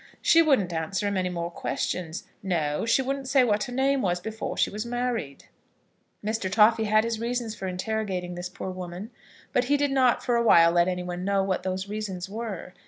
[0.23, 2.23] She wouldn't answer him any more questions.
[2.41, 5.43] No; she wouldn't say what her name was before she was married."
[6.25, 6.51] Mr.
[6.51, 9.11] Toffy had his reasons for interrogating this poor woman,
[9.53, 12.73] but he did not for a while let any one know what those reasons were.